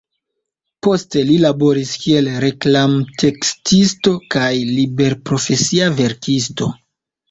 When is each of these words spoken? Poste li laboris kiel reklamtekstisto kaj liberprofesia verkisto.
Poste 0.87 1.23
li 1.27 1.35
laboris 1.43 1.91
kiel 2.07 2.31
reklamtekstisto 2.47 4.17
kaj 4.35 4.51
liberprofesia 4.75 5.97
verkisto. 6.05 6.77